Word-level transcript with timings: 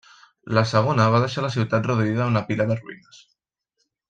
La 0.57 0.63
segona 0.71 1.05
va 1.15 1.19
deixar 1.25 1.43
la 1.47 1.51
ciutat 1.57 1.85
reduïda 1.91 2.25
a 2.29 2.31
una 2.33 2.43
pila 2.51 2.69
de 2.73 2.79
ruïnes. 2.83 3.23